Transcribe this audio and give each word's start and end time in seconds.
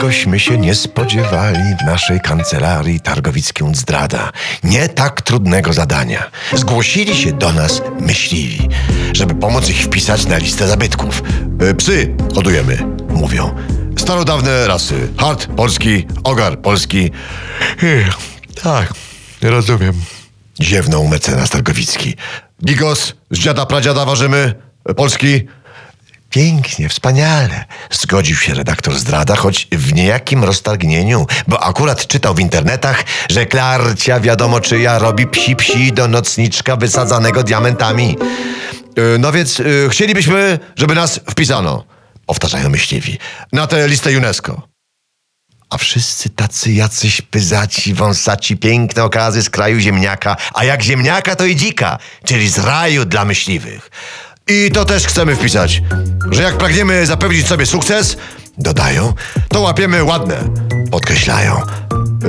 Czegośmy 0.00 0.40
się 0.40 0.58
nie 0.58 0.74
spodziewali 0.74 1.58
w 1.82 1.86
naszej 1.86 2.20
kancelarii 2.20 3.00
Targowicki 3.00 3.62
und 3.64 3.76
Zdrada. 3.76 4.32
Nie 4.64 4.88
tak 4.88 5.22
trudnego 5.22 5.72
zadania. 5.72 6.30
Zgłosili 6.54 7.16
się 7.16 7.32
do 7.32 7.52
nas 7.52 7.82
myśliwi, 8.00 8.68
żeby 9.12 9.34
pomóc 9.34 9.68
ich 9.68 9.76
wpisać 9.82 10.26
na 10.26 10.36
listę 10.38 10.68
zabytków. 10.68 11.22
E, 11.60 11.74
Psy 11.74 12.14
hodujemy, 12.34 12.78
mówią. 13.08 13.54
Starodawne 13.98 14.66
rasy. 14.66 15.08
Hart 15.18 15.46
polski, 15.46 16.06
ogar 16.24 16.60
polski. 16.60 17.10
Tak, 18.62 18.92
rozumiem. 19.42 19.92
Ziewnął 20.62 21.08
mecenas 21.08 21.50
Targowicki. 21.50 22.14
Bigos 22.64 23.12
z 23.30 23.38
dziada 23.38 23.66
pradziada 23.66 24.04
ważymy. 24.04 24.54
e, 24.88 24.94
Polski. 24.94 25.46
Pięknie, 26.30 26.88
wspaniale. 26.88 27.64
Zgodził 27.90 28.36
się 28.36 28.54
redaktor 28.54 28.96
zdrada, 28.96 29.36
choć 29.36 29.68
w 29.72 29.94
niejakim 29.94 30.44
roztargnieniu, 30.44 31.26
bo 31.48 31.64
akurat 31.64 32.06
czytał 32.06 32.34
w 32.34 32.40
internetach, 32.40 33.04
że 33.30 33.46
Klarcia 33.46 34.20
wiadomo 34.20 34.60
czyja 34.60 34.98
robi 34.98 35.26
psi 35.26 35.56
psi 35.56 35.92
do 35.92 36.08
nocniczka 36.08 36.76
wysadzanego 36.76 37.42
diamentami. 37.42 38.16
E, 39.14 39.18
No 39.18 39.32
więc 39.32 39.60
e, 39.60 39.64
chcielibyśmy, 39.90 40.58
żeby 40.76 40.94
nas 40.94 41.20
wpisano, 41.30 41.84
powtarzają 42.26 42.68
myśliwi, 42.70 43.18
na 43.52 43.66
tę 43.66 43.88
listę 43.88 44.18
UNESCO. 44.18 44.62
A 45.70 45.78
wszyscy 45.78 46.30
tacy 46.30 46.72
jacyś 46.72 47.20
pyzaci, 47.20 47.94
wąsaci, 47.94 48.56
piękne 48.56 49.04
okazy 49.04 49.42
z 49.42 49.50
kraju 49.50 49.78
ziemniaka, 49.80 50.36
a 50.54 50.64
jak 50.64 50.82
ziemniaka 50.82 51.36
to 51.36 51.44
i 51.44 51.56
dzika, 51.56 51.98
czyli 52.24 52.48
z 52.48 52.58
raju 52.58 53.04
dla 53.04 53.24
myśliwych. 53.24 53.90
I 54.48 54.70
to 54.70 54.84
też 54.84 55.06
chcemy 55.06 55.36
wpisać, 55.36 55.82
że 56.30 56.42
jak 56.42 56.58
pragniemy 56.58 57.06
zapewnić 57.06 57.46
sobie 57.46 57.66
sukces, 57.66 58.16
dodają, 58.58 59.12
to 59.48 59.60
łapiemy 59.60 60.04
ładne, 60.04 60.36
podkreślają. 60.90 61.60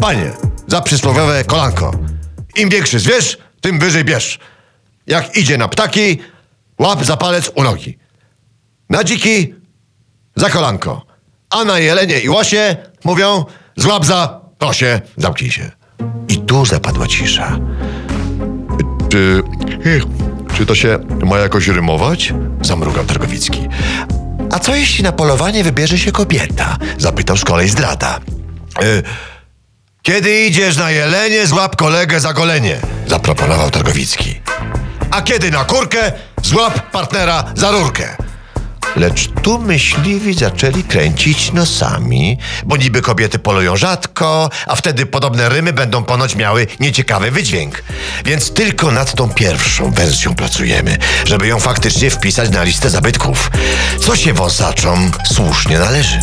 Panie, 0.00 0.32
za 0.66 0.80
przysłowiowe 0.80 1.44
kolanko. 1.44 1.92
Im 2.56 2.68
większy 2.68 2.98
zwierz, 2.98 3.38
tym 3.60 3.78
wyżej 3.78 4.04
bierz. 4.04 4.38
Jak 5.06 5.36
idzie 5.36 5.58
na 5.58 5.68
ptaki, 5.68 6.18
łap 6.78 7.04
za 7.04 7.16
palec 7.16 7.50
u 7.54 7.62
nogi. 7.62 7.98
Na 8.90 9.04
dziki 9.04 9.54
za 10.36 10.50
kolanko. 10.50 11.06
A 11.50 11.64
na 11.64 11.78
jelenie 11.78 12.20
i 12.20 12.28
łosie 12.28 12.76
mówią 13.04 13.44
złap 13.76 14.04
za 14.04 14.40
prosie, 14.58 15.00
zamknij 15.16 15.50
się. 15.50 15.70
I 16.28 16.38
tu 16.38 16.64
zapadła 16.64 17.06
cisza. 17.06 17.58
Czy, 19.08 19.42
czy 20.58 20.66
to 20.66 20.74
się 20.74 20.98
ma 21.24 21.38
jakoś 21.38 21.68
rymować? 21.68 22.34
Zamrugał 22.62 23.04
Targowicki. 23.04 23.68
A 24.50 24.58
co 24.58 24.74
jeśli 24.74 25.04
na 25.04 25.12
polowanie 25.12 25.64
wybierze 25.64 25.98
się 25.98 26.12
kobieta? 26.12 26.76
Zapytał 26.98 27.36
z 27.36 27.44
kolei 27.44 27.68
zdrada. 27.68 28.20
Y, 28.82 29.02
kiedy 30.02 30.46
idziesz 30.46 30.76
na 30.76 30.90
jelenie, 30.90 31.46
złap 31.46 31.76
kolegę 31.76 32.20
za 32.20 32.32
golenie, 32.32 32.76
zaproponował 33.06 33.70
Targowicki. 33.70 34.40
A 35.10 35.22
kiedy 35.22 35.50
na 35.50 35.64
kurkę, 35.64 36.12
złap 36.42 36.90
partnera 36.90 37.44
za 37.54 37.70
rurkę. 37.70 38.16
Lecz 38.98 39.28
tu 39.42 39.58
myśliwi 39.58 40.34
zaczęli 40.34 40.84
kręcić 40.84 41.52
nosami, 41.52 42.38
bo 42.64 42.76
niby 42.76 43.02
kobiety 43.02 43.38
polują 43.38 43.76
rzadko, 43.76 44.50
a 44.66 44.76
wtedy 44.76 45.06
podobne 45.06 45.48
rymy 45.48 45.72
będą 45.72 46.04
ponoć 46.04 46.36
miały 46.36 46.66
nieciekawy 46.80 47.30
wydźwięk. 47.30 47.82
Więc 48.24 48.50
tylko 48.50 48.90
nad 48.90 49.14
tą 49.14 49.30
pierwszą 49.30 49.90
wersją 49.90 50.34
pracujemy, 50.34 50.98
żeby 51.24 51.46
ją 51.46 51.60
faktycznie 51.60 52.10
wpisać 52.10 52.50
na 52.50 52.62
listę 52.62 52.90
zabytków. 52.90 53.50
Co 54.00 54.16
się 54.16 54.32
wąsaczom 54.32 55.10
słusznie 55.24 55.78
należy. 55.78 56.18